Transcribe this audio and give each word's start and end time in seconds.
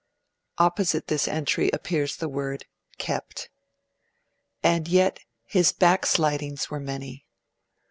Opposite 0.57 1.09
this 1.09 1.27
entry 1.27 1.69
appears 1.71 2.15
the 2.17 2.27
word 2.27 2.65
'KEPT'. 2.97 3.49
And 4.63 4.87
yet 4.87 5.19
his 5.45 5.71
back 5.71 6.07
slidings 6.07 6.71
were 6.71 6.79
many. 6.79 7.27